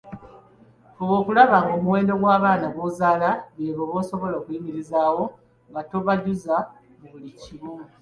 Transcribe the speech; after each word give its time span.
Fuba 0.95 1.13
okulaba 1.21 1.57
ng'omuwendo 1.63 2.13
gw’abaana 2.21 2.67
gw’ozaaala 2.73 3.29
beebo 3.55 3.83
b’osobola 3.91 4.35
okuyimirizaawo 4.37 5.23
nga 5.69 5.81
tobajuza 5.91 6.55
mu 6.99 7.07
buli 7.11 7.31
kimu. 7.41 7.73